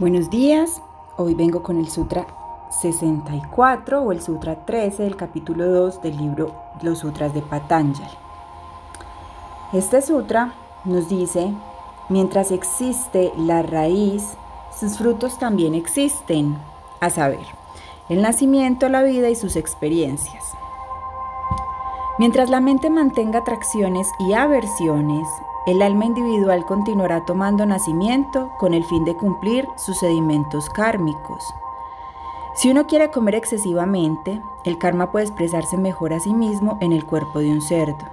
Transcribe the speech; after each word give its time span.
Buenos 0.00 0.28
días, 0.28 0.82
hoy 1.16 1.34
vengo 1.34 1.62
con 1.62 1.78
el 1.78 1.88
Sutra 1.88 2.26
64 2.82 4.02
o 4.02 4.10
el 4.10 4.20
Sutra 4.20 4.64
13 4.64 5.04
del 5.04 5.14
capítulo 5.14 5.68
2 5.68 6.02
del 6.02 6.16
libro 6.16 6.52
Los 6.82 6.98
Sutras 6.98 7.32
de 7.32 7.42
Patanjali. 7.42 8.10
Este 9.72 10.02
sutra 10.02 10.52
nos 10.84 11.08
dice, 11.08 11.54
mientras 12.08 12.50
existe 12.50 13.32
la 13.36 13.62
raíz, 13.62 14.36
sus 14.76 14.98
frutos 14.98 15.38
también 15.38 15.76
existen, 15.76 16.58
a 16.98 17.08
saber, 17.08 17.46
el 18.08 18.20
nacimiento, 18.20 18.88
la 18.88 19.04
vida 19.04 19.30
y 19.30 19.36
sus 19.36 19.54
experiencias. 19.54 20.42
Mientras 22.18 22.50
la 22.50 22.58
mente 22.58 22.90
mantenga 22.90 23.38
atracciones 23.38 24.08
y 24.18 24.32
aversiones, 24.32 25.28
el 25.66 25.80
alma 25.80 26.04
individual 26.04 26.66
continuará 26.66 27.24
tomando 27.24 27.64
nacimiento 27.64 28.50
con 28.58 28.74
el 28.74 28.84
fin 28.84 29.04
de 29.04 29.16
cumplir 29.16 29.66
sus 29.76 29.98
sedimentos 29.98 30.68
kármicos. 30.68 31.54
Si 32.54 32.70
uno 32.70 32.86
quiere 32.86 33.10
comer 33.10 33.34
excesivamente, 33.34 34.42
el 34.64 34.78
karma 34.78 35.10
puede 35.10 35.24
expresarse 35.24 35.78
mejor 35.78 36.12
a 36.12 36.20
sí 36.20 36.34
mismo 36.34 36.78
en 36.80 36.92
el 36.92 37.04
cuerpo 37.06 37.38
de 37.38 37.50
un 37.50 37.62
cerdo. 37.62 38.04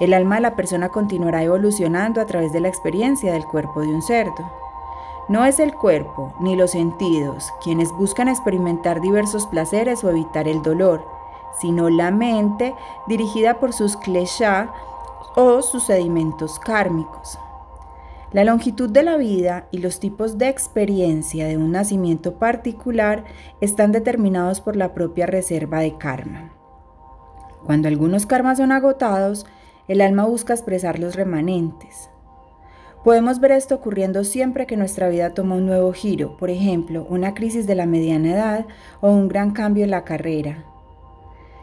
El 0.00 0.12
alma 0.14 0.36
de 0.36 0.42
la 0.42 0.56
persona 0.56 0.90
continuará 0.90 1.42
evolucionando 1.42 2.20
a 2.20 2.26
través 2.26 2.52
de 2.52 2.60
la 2.60 2.68
experiencia 2.68 3.32
del 3.32 3.46
cuerpo 3.46 3.80
de 3.80 3.94
un 3.94 4.02
cerdo. 4.02 4.50
No 5.28 5.44
es 5.44 5.60
el 5.60 5.74
cuerpo 5.74 6.32
ni 6.40 6.56
los 6.56 6.72
sentidos 6.72 7.52
quienes 7.62 7.92
buscan 7.92 8.28
experimentar 8.28 9.00
diversos 9.00 9.46
placeres 9.46 10.02
o 10.02 10.10
evitar 10.10 10.48
el 10.48 10.62
dolor, 10.62 11.06
sino 11.58 11.88
la 11.88 12.10
mente 12.10 12.74
dirigida 13.06 13.54
por 13.54 13.72
sus 13.72 13.96
kleshas 13.96 14.68
o 15.36 15.62
sus 15.62 15.86
sedimentos 15.86 16.58
kármicos. 16.58 17.38
La 18.32 18.44
longitud 18.44 18.90
de 18.90 19.02
la 19.02 19.16
vida 19.16 19.68
y 19.70 19.78
los 19.78 20.00
tipos 20.00 20.36
de 20.36 20.48
experiencia 20.48 21.46
de 21.46 21.56
un 21.56 21.72
nacimiento 21.72 22.38
particular 22.38 23.24
están 23.62 23.90
determinados 23.90 24.60
por 24.60 24.76
la 24.76 24.92
propia 24.92 25.24
reserva 25.24 25.80
de 25.80 25.96
karma. 25.96 26.52
Cuando 27.64 27.88
algunos 27.88 28.26
karmas 28.26 28.58
son 28.58 28.70
agotados, 28.72 29.46
el 29.88 30.02
alma 30.02 30.26
busca 30.26 30.52
expresar 30.52 30.98
los 30.98 31.16
remanentes. 31.16 32.10
Podemos 33.02 33.40
ver 33.40 33.52
esto 33.52 33.76
ocurriendo 33.76 34.22
siempre 34.24 34.66
que 34.66 34.76
nuestra 34.76 35.08
vida 35.08 35.32
toma 35.32 35.54
un 35.54 35.64
nuevo 35.64 35.92
giro, 35.94 36.36
por 36.36 36.50
ejemplo, 36.50 37.06
una 37.08 37.32
crisis 37.32 37.66
de 37.66 37.76
la 37.76 37.86
mediana 37.86 38.32
edad 38.32 38.66
o 39.00 39.10
un 39.10 39.28
gran 39.28 39.52
cambio 39.52 39.84
en 39.84 39.92
la 39.92 40.04
carrera. 40.04 40.67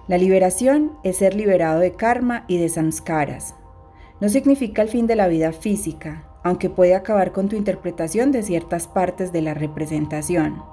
La 0.07 0.17
liberación 0.17 0.93
es 1.03 1.17
ser 1.17 1.33
liberado 1.35 1.79
de 1.79 1.93
karma 1.93 2.45
y 2.47 2.57
de 2.57 2.69
samskaras, 2.69 3.55
no 4.21 4.29
significa 4.29 4.81
el 4.81 4.87
fin 4.87 5.07
de 5.07 5.15
la 5.15 5.27
vida 5.27 5.51
física, 5.51 6.23
aunque 6.43 6.69
puede 6.69 6.95
acabar 6.95 7.33
con 7.33 7.49
tu 7.49 7.57
interpretación 7.57 8.31
de 8.31 8.43
ciertas 8.43 8.87
partes 8.87 9.33
de 9.33 9.41
la 9.41 9.53
representación. 9.53 10.63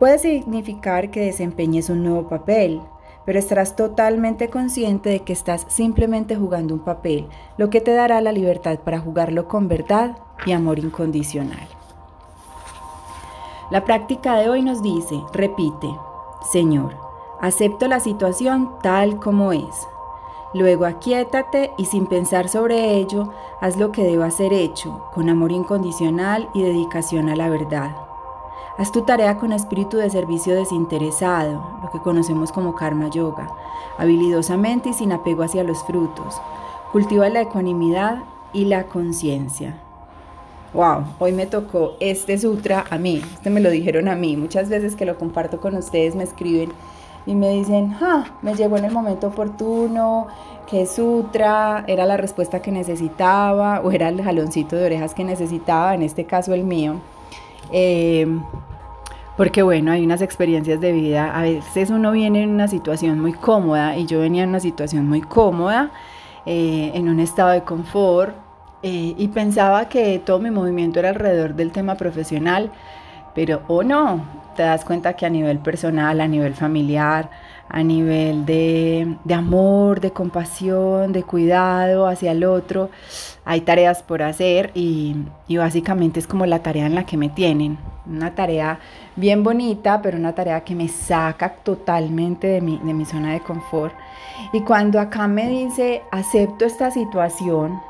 Puede 0.00 0.18
significar 0.18 1.10
que 1.10 1.20
desempeñes 1.20 1.88
un 1.88 2.02
nuevo 2.02 2.28
papel, 2.28 2.80
pero 3.24 3.38
estarás 3.38 3.76
totalmente 3.76 4.48
consciente 4.48 5.10
de 5.10 5.20
que 5.20 5.32
estás 5.32 5.66
simplemente 5.68 6.34
jugando 6.34 6.74
un 6.74 6.80
papel, 6.80 7.28
lo 7.58 7.70
que 7.70 7.80
te 7.80 7.92
dará 7.92 8.20
la 8.20 8.32
libertad 8.32 8.78
para 8.80 8.98
jugarlo 8.98 9.46
con 9.46 9.68
verdad 9.68 10.16
y 10.46 10.52
amor 10.52 10.78
incondicional. 10.78 11.68
La 13.70 13.84
práctica 13.84 14.36
de 14.36 14.48
hoy 14.48 14.62
nos 14.62 14.82
dice, 14.82 15.14
repite, 15.32 15.88
Señor, 16.50 17.07
acepto 17.40 17.88
la 17.88 18.00
situación 18.00 18.70
tal 18.82 19.18
como 19.18 19.52
es, 19.52 19.88
Luego 20.54 20.86
aquietate 20.86 21.72
y 21.76 21.84
sin 21.84 22.06
pensar 22.06 22.48
sobre 22.48 22.96
ello, 22.96 23.28
haz 23.60 23.76
lo 23.76 23.92
que 23.92 24.02
deba 24.02 24.30
ser 24.30 24.54
hecho, 24.54 25.04
con 25.12 25.28
amor 25.28 25.52
incondicional 25.52 26.48
y 26.54 26.62
dedicación 26.62 27.28
a 27.28 27.36
la 27.36 27.50
verdad. 27.50 27.94
Haz 28.78 28.90
tu 28.90 29.02
tarea 29.02 29.36
con 29.36 29.52
espíritu 29.52 29.98
de 29.98 30.08
servicio 30.08 30.54
desinteresado, 30.54 31.62
lo 31.82 31.90
que 31.90 31.98
conocemos 31.98 32.50
como 32.50 32.74
karma 32.74 33.10
yoga, 33.10 33.50
habilidosamente 33.98 34.88
y 34.88 34.94
sin 34.94 35.12
apego 35.12 35.42
hacia 35.42 35.64
los 35.64 35.84
frutos. 35.84 36.40
Cultiva 36.92 37.28
la 37.28 37.42
ecuanimidad 37.42 38.22
y 38.54 38.64
la 38.64 38.84
conciencia. 38.84 39.74
Wow, 40.72 41.04
hoy 41.18 41.32
me 41.32 41.44
tocó 41.44 41.92
este 42.00 42.38
sutra 42.38 42.86
a 42.88 42.96
mí, 42.96 43.20
este 43.34 43.50
me 43.50 43.60
lo 43.60 43.68
dijeron 43.68 44.08
a 44.08 44.14
mí. 44.14 44.36
Muchas 44.38 44.70
veces 44.70 44.96
que 44.96 45.04
lo 45.04 45.18
comparto 45.18 45.60
con 45.60 45.74
ustedes 45.74 46.14
me 46.14 46.24
escriben 46.24 46.72
y 47.28 47.34
me 47.34 47.50
dicen, 47.50 47.94
ah, 48.00 48.24
me 48.40 48.54
llegó 48.54 48.78
en 48.78 48.86
el 48.86 48.90
momento 48.90 49.26
oportuno, 49.26 50.28
que 50.66 50.86
sutra 50.86 51.84
era 51.86 52.06
la 52.06 52.16
respuesta 52.16 52.62
que 52.62 52.72
necesitaba 52.72 53.80
o 53.80 53.92
era 53.92 54.08
el 54.08 54.22
jaloncito 54.22 54.76
de 54.76 54.86
orejas 54.86 55.12
que 55.12 55.24
necesitaba, 55.24 55.94
en 55.94 56.02
este 56.02 56.24
caso 56.24 56.54
el 56.54 56.64
mío. 56.64 56.94
Em, 57.70 58.42
porque 59.36 59.62
bueno, 59.62 59.92
hay 59.92 60.06
unas 60.06 60.22
experiencias 60.22 60.80
de 60.80 60.90
vida, 60.90 61.38
a 61.38 61.42
veces 61.42 61.90
uno 61.90 62.12
viene 62.12 62.44
en 62.44 62.48
una 62.48 62.66
situación 62.66 63.20
muy 63.20 63.34
cómoda 63.34 63.94
y 63.98 64.06
yo 64.06 64.20
venía 64.20 64.44
en 64.44 64.48
una 64.48 64.60
situación 64.60 65.06
muy 65.06 65.20
cómoda, 65.20 65.90
eh, 66.46 66.92
en 66.94 67.10
un 67.10 67.20
estado 67.20 67.50
de 67.50 67.62
confort 67.62 68.34
eh, 68.82 69.14
y 69.18 69.28
pensaba 69.28 69.90
que 69.90 70.18
todo 70.18 70.38
mi 70.38 70.50
movimiento 70.50 70.98
era 70.98 71.10
alrededor 71.10 71.54
del 71.54 71.72
tema 71.72 71.94
profesional, 71.96 72.72
pero 73.38 73.62
o 73.68 73.76
oh 73.76 73.82
no, 73.84 74.20
te 74.56 74.64
das 74.64 74.84
cuenta 74.84 75.12
que 75.12 75.24
a 75.24 75.30
nivel 75.30 75.60
personal, 75.60 76.20
a 76.20 76.26
nivel 76.26 76.54
familiar, 76.54 77.30
a 77.68 77.84
nivel 77.84 78.44
de, 78.44 79.16
amor, 79.32 80.00
de 80.00 80.10
compasión, 80.10 81.12
de 81.12 81.22
cuidado 81.22 82.08
hacia 82.08 82.32
el 82.32 82.42
otro, 82.42 82.90
hay 83.44 83.60
tareas 83.60 84.02
por 84.02 84.24
hacer 84.24 84.72
y, 84.74 85.14
básicamente 85.48 86.18
es 86.18 86.26
como 86.26 86.46
la 86.46 86.64
tarea 86.64 86.86
en 86.86 86.96
la 86.96 87.06
que 87.06 87.16
me 87.16 87.28
tienen. 87.28 87.78
Una 88.06 88.34
tarea 88.34 88.80
bien 89.14 89.44
bonita, 89.44 90.02
pero 90.02 90.18
una 90.18 90.34
tarea 90.34 90.64
que 90.64 90.74
me 90.74 90.88
saca 90.88 91.50
totalmente 91.50 92.48
de 92.48 92.60
mi, 92.60 92.78
de 92.78 92.92
mi 92.92 93.04
zona 93.04 93.34
de 93.34 93.40
confort. 93.40 93.94
Y 94.52 94.62
cuando 94.62 94.98
acá 94.98 95.28
me 95.28 95.48
dice, 95.48 96.02
acepto 96.10 96.64
esta 96.64 96.90
situación 96.90 97.80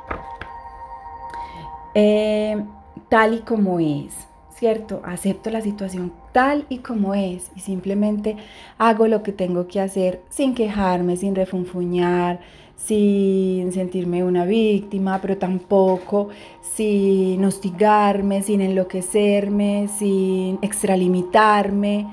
eh, 1.94 2.62
tal 3.08 3.32
y 3.32 3.40
como 3.40 3.80
es, 3.80 4.28
¿cierto? 4.58 5.00
Acepto 5.04 5.50
la 5.50 5.60
situación 5.60 6.12
tal 6.32 6.66
y 6.68 6.78
como 6.78 7.14
es 7.14 7.52
y 7.54 7.60
simplemente 7.60 8.36
hago 8.76 9.06
lo 9.06 9.22
que 9.22 9.32
tengo 9.32 9.68
que 9.68 9.80
hacer 9.80 10.20
sin 10.30 10.54
quejarme, 10.54 11.16
sin 11.16 11.36
refunfuñar, 11.36 12.40
sin 12.76 13.72
sentirme 13.72 14.24
una 14.24 14.44
víctima, 14.44 15.20
pero 15.20 15.36
tampoco 15.36 16.28
sin 16.60 17.44
hostigarme, 17.44 18.42
sin 18.42 18.60
enloquecerme, 18.60 19.88
sin 19.96 20.58
extralimitarme. 20.62 22.08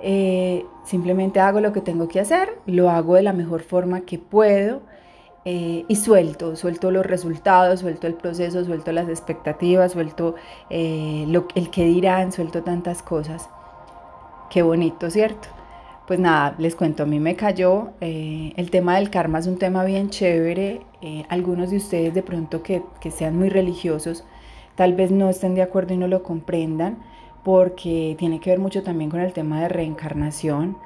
Eh, 0.00 0.64
simplemente 0.84 1.38
hago 1.38 1.60
lo 1.60 1.72
que 1.72 1.80
tengo 1.80 2.08
que 2.08 2.18
hacer, 2.18 2.58
lo 2.66 2.90
hago 2.90 3.14
de 3.14 3.22
la 3.22 3.32
mejor 3.32 3.62
forma 3.62 4.00
que 4.00 4.18
puedo 4.18 4.82
eh, 5.44 5.84
y 5.88 5.96
suelto, 5.96 6.56
suelto 6.56 6.90
los 6.90 7.04
resultados, 7.04 7.80
suelto 7.80 8.06
el 8.06 8.14
proceso, 8.14 8.64
suelto 8.64 8.92
las 8.92 9.08
expectativas, 9.08 9.92
suelto 9.92 10.36
eh, 10.70 11.26
lo, 11.28 11.46
el 11.54 11.70
que 11.70 11.84
dirán, 11.84 12.32
suelto 12.32 12.62
tantas 12.62 13.02
cosas. 13.02 13.50
Qué 14.50 14.62
bonito, 14.62 15.10
¿cierto? 15.10 15.48
Pues 16.06 16.18
nada, 16.18 16.54
les 16.58 16.74
cuento, 16.74 17.02
a 17.02 17.06
mí 17.06 17.18
me 17.18 17.36
cayó, 17.36 17.90
eh, 18.00 18.52
el 18.56 18.70
tema 18.70 18.96
del 18.96 19.10
karma 19.10 19.38
es 19.38 19.46
un 19.46 19.58
tema 19.58 19.84
bien 19.84 20.10
chévere, 20.10 20.82
algunos 21.28 21.70
de 21.70 21.76
ustedes 21.76 22.14
de 22.14 22.22
pronto 22.22 22.62
que, 22.62 22.82
que 23.00 23.10
sean 23.10 23.36
muy 23.36 23.50
religiosos, 23.50 24.24
tal 24.74 24.94
vez 24.94 25.10
no 25.10 25.28
estén 25.28 25.54
de 25.54 25.62
acuerdo 25.62 25.94
y 25.94 25.98
no 25.98 26.08
lo 26.08 26.22
comprendan, 26.22 26.98
porque 27.42 28.16
tiene 28.18 28.40
que 28.40 28.50
ver 28.50 28.58
mucho 28.58 28.82
también 28.82 29.10
con 29.10 29.20
el 29.20 29.32
tema 29.32 29.60
de 29.60 29.68
reencarnación, 29.68 30.78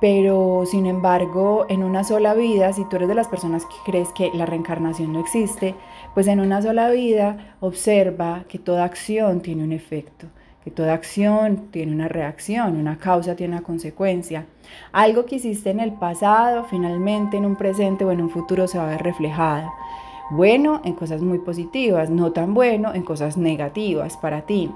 pero 0.00 0.64
sin 0.64 0.86
embargo, 0.86 1.66
en 1.68 1.84
una 1.84 2.04
sola 2.04 2.32
vida, 2.32 2.72
si 2.72 2.84
tú 2.86 2.96
eres 2.96 3.08
de 3.08 3.14
las 3.14 3.28
personas 3.28 3.66
que 3.66 3.76
crees 3.84 4.08
que 4.10 4.30
la 4.32 4.46
reencarnación 4.46 5.12
no 5.12 5.20
existe, 5.20 5.74
pues 6.14 6.26
en 6.26 6.40
una 6.40 6.62
sola 6.62 6.90
vida 6.90 7.56
observa 7.60 8.44
que 8.48 8.58
toda 8.58 8.84
acción 8.84 9.42
tiene 9.42 9.62
un 9.62 9.72
efecto, 9.72 10.26
que 10.64 10.70
toda 10.70 10.94
acción 10.94 11.68
tiene 11.70 11.92
una 11.92 12.08
reacción, 12.08 12.76
una 12.76 12.96
causa 12.96 13.36
tiene 13.36 13.56
una 13.56 13.62
consecuencia. 13.62 14.46
Algo 14.92 15.26
que 15.26 15.36
hiciste 15.36 15.68
en 15.68 15.80
el 15.80 15.92
pasado, 15.92 16.64
finalmente 16.64 17.36
en 17.36 17.44
un 17.44 17.56
presente 17.56 18.04
o 18.06 18.10
en 18.10 18.22
un 18.22 18.30
futuro 18.30 18.66
se 18.66 18.78
va 18.78 18.84
a 18.84 18.90
ver 18.90 19.02
reflejado. 19.02 19.70
Bueno 20.30 20.80
en 20.84 20.94
cosas 20.94 21.20
muy 21.20 21.40
positivas, 21.40 22.08
no 22.08 22.32
tan 22.32 22.54
bueno 22.54 22.94
en 22.94 23.02
cosas 23.02 23.36
negativas 23.36 24.16
para 24.16 24.42
ti. 24.42 24.70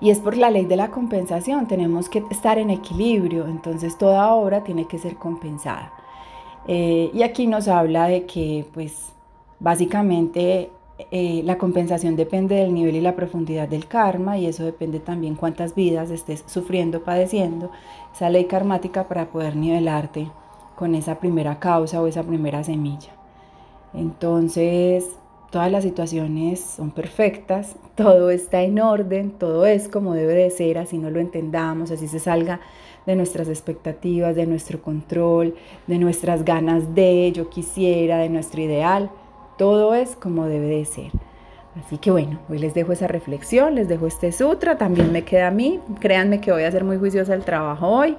Y 0.00 0.10
es 0.10 0.20
por 0.20 0.36
la 0.36 0.50
ley 0.50 0.66
de 0.66 0.76
la 0.76 0.90
compensación, 0.90 1.66
tenemos 1.66 2.08
que 2.08 2.22
estar 2.30 2.58
en 2.58 2.70
equilibrio, 2.70 3.46
entonces 3.46 3.96
toda 3.96 4.32
obra 4.34 4.62
tiene 4.62 4.86
que 4.86 4.98
ser 4.98 5.16
compensada. 5.16 5.92
Eh, 6.68 7.10
y 7.14 7.22
aquí 7.22 7.46
nos 7.46 7.68
habla 7.68 8.08
de 8.08 8.26
que, 8.26 8.66
pues, 8.74 9.12
básicamente 9.60 10.70
eh, 11.10 11.42
la 11.44 11.58
compensación 11.58 12.16
depende 12.16 12.56
del 12.56 12.72
nivel 12.72 12.96
y 12.96 13.00
la 13.00 13.14
profundidad 13.14 13.68
del 13.68 13.86
karma 13.86 14.38
y 14.38 14.46
eso 14.46 14.64
depende 14.64 14.98
también 14.98 15.34
cuántas 15.34 15.74
vidas 15.74 16.10
estés 16.10 16.42
sufriendo, 16.46 17.04
padeciendo, 17.04 17.70
esa 18.14 18.30
ley 18.30 18.46
karmática 18.46 19.06
para 19.06 19.26
poder 19.26 19.56
nivelarte 19.56 20.28
con 20.74 20.94
esa 20.94 21.18
primera 21.18 21.58
causa 21.58 22.00
o 22.00 22.06
esa 22.06 22.22
primera 22.22 22.64
semilla. 22.64 23.12
Entonces, 23.92 25.16
todas 25.56 25.72
las 25.72 25.84
situaciones 25.84 26.60
son 26.60 26.90
perfectas, 26.90 27.76
todo 27.94 28.28
está 28.28 28.60
en 28.60 28.78
orden, 28.78 29.30
todo 29.30 29.64
es 29.64 29.88
como 29.88 30.12
debe 30.12 30.34
de 30.34 30.50
ser, 30.50 30.76
así 30.76 30.98
no 30.98 31.08
lo 31.08 31.18
entendamos, 31.18 31.90
así 31.90 32.08
se 32.08 32.18
salga 32.18 32.60
de 33.06 33.16
nuestras 33.16 33.48
expectativas, 33.48 34.36
de 34.36 34.44
nuestro 34.44 34.82
control, 34.82 35.54
de 35.86 35.96
nuestras 35.96 36.44
ganas 36.44 36.94
de 36.94 37.32
yo 37.32 37.48
quisiera, 37.48 38.18
de 38.18 38.28
nuestro 38.28 38.60
ideal, 38.60 39.10
todo 39.56 39.94
es 39.94 40.14
como 40.14 40.44
debe 40.44 40.66
de 40.66 40.84
ser. 40.84 41.10
Así 41.82 41.96
que 41.96 42.10
bueno, 42.10 42.38
hoy 42.50 42.58
les 42.58 42.74
dejo 42.74 42.92
esa 42.92 43.06
reflexión, 43.06 43.76
les 43.76 43.88
dejo 43.88 44.06
este 44.06 44.32
sutra, 44.32 44.76
también 44.76 45.10
me 45.10 45.24
queda 45.24 45.46
a 45.46 45.52
mí, 45.52 45.80
créanme 46.00 46.42
que 46.42 46.52
voy 46.52 46.64
a 46.64 46.70
ser 46.70 46.84
muy 46.84 46.98
juiciosa 46.98 47.32
el 47.32 47.46
trabajo 47.46 47.88
hoy 47.88 48.18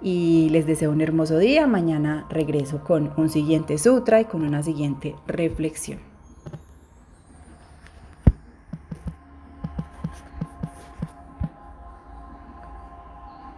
y 0.00 0.48
les 0.48 0.66
deseo 0.66 0.92
un 0.92 1.02
hermoso 1.02 1.36
día, 1.36 1.66
mañana 1.66 2.24
regreso 2.30 2.82
con 2.82 3.12
un 3.18 3.28
siguiente 3.28 3.76
sutra 3.76 4.22
y 4.22 4.24
con 4.24 4.46
una 4.46 4.62
siguiente 4.62 5.14
reflexión. 5.26 6.13